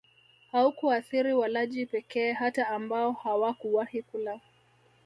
haukuathiri 0.51 1.33
walaji 1.33 1.85
pekee 1.85 2.31
hata 2.31 2.67
ambao 2.67 3.11
hawakuwahi 3.13 4.01
kula 4.01 4.39